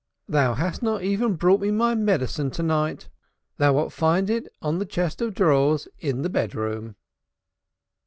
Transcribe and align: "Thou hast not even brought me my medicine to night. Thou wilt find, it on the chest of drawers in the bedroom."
"Thou 0.27 0.55
hast 0.55 0.81
not 0.81 1.03
even 1.03 1.35
brought 1.35 1.61
me 1.61 1.69
my 1.69 1.93
medicine 1.93 2.49
to 2.49 2.63
night. 2.63 3.07
Thou 3.57 3.73
wilt 3.73 3.93
find, 3.93 4.31
it 4.31 4.47
on 4.59 4.79
the 4.79 4.85
chest 4.87 5.21
of 5.21 5.35
drawers 5.35 5.87
in 5.99 6.23
the 6.23 6.29
bedroom." 6.29 6.95